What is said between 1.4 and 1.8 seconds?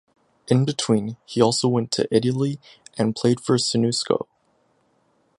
also